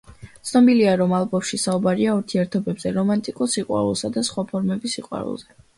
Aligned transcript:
ცნობილია, 0.51 0.93
რომ 1.01 1.13
ალბომში 1.17 1.59
საუბარია 1.65 2.17
ურთიერთობებზე, 2.23 2.97
რომანტიკულ 2.99 3.53
სიყვარულსა 3.59 4.15
და 4.19 4.29
სხვა 4.31 4.49
ფორმების 4.55 4.99
სიყვარულზე. 5.01 5.55